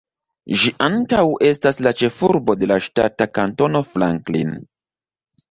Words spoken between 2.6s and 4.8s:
de la ŝtata Kantono Franklin.